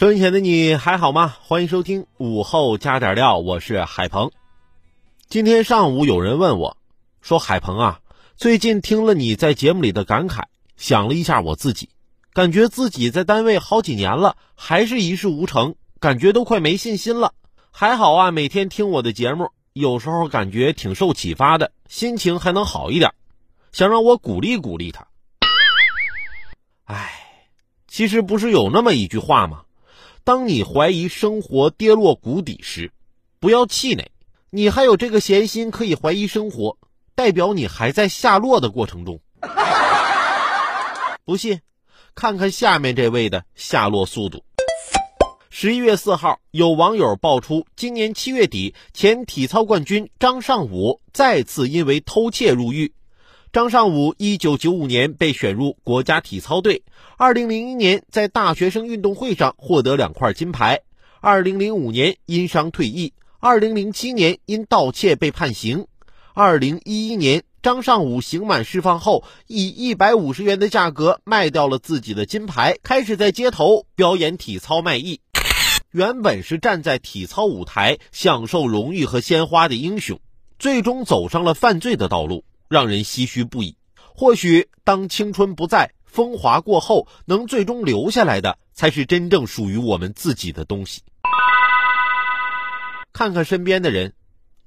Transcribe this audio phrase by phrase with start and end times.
[0.00, 1.36] 收音前的你还好吗？
[1.42, 4.30] 欢迎收听午后加点料，我是海鹏。
[5.28, 6.78] 今天上午有人问我，
[7.20, 8.00] 说海鹏啊，
[8.34, 10.44] 最近听了你在节目里的感慨，
[10.78, 11.90] 想了一下我自己，
[12.32, 17.34] 感觉自己在单位好几年了，还是一事无成，感觉都快没信心了。
[17.70, 23.12] 还好啊，每天听我的节目，有时候感觉挺受启发的，心情还能好一点，
[23.70, 25.06] 想让我鼓励鼓励他。
[26.84, 27.12] 唉，
[27.86, 29.64] 其实不是有那么一句话吗？
[30.22, 32.92] 当你怀疑生活跌落谷底时，
[33.38, 34.10] 不要气馁，
[34.50, 36.76] 你还有这个闲心可以怀疑生活，
[37.14, 39.20] 代表你还在下落的过程中。
[41.24, 41.60] 不信，
[42.14, 44.44] 看看下面这位的下落速度。
[45.48, 52.92] 十一月四号，有网友爆出，今年七月底，前体操冠军张尚武再次因为偷窃入狱。
[53.52, 56.84] 张尚武一九九五年被选入国家体操队，
[57.16, 60.82] 二零零一年在大学生运动会上获得两块金牌，
[61.20, 65.88] 二零零五年因伤退役，二零零七年因盗窃被判刑，
[66.32, 75.18] 二零一一年张尚武刑满释放后，以一百五十元的价格卖掉了自己的金牌，开始在街头表演体操卖艺。
[75.90, 80.20] 原本是站在体操舞台享受荣誉和鲜花的英雄，
[80.56, 82.44] 最终走上了犯罪的道路。
[82.70, 83.76] 让人唏嘘不已。
[83.96, 91.02] 或许当青春不在，风华过后，能最终留下来的，才是真正属于我们自己的东西。
[93.12, 94.14] 看看身边的人，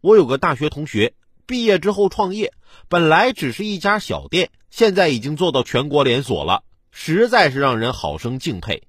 [0.00, 1.12] 我有个大学同学，
[1.44, 2.54] 毕业之后创业，
[2.88, 8.84] 本来只是一家小店，现在已经做到全国连锁了，实在是让人好生敬佩。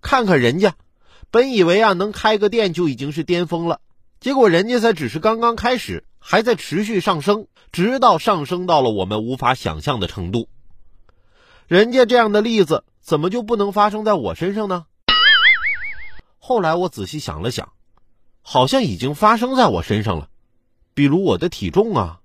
[0.00, 0.76] 看看人家，
[1.32, 3.80] 本以为啊能开个店就已经是巅峰了，
[4.20, 6.04] 结果人家才只是刚刚开始。
[6.30, 10.50] 还在持续上升，直到上升到了我们无法想象的程度。
[11.66, 14.84] 人家这样的例子，怎么就不能发生在我身上呢？
[16.38, 17.72] 后来我仔细想了想，
[18.42, 20.28] 好像已经发生在我身上了。
[20.92, 22.17] 比如我的体重啊。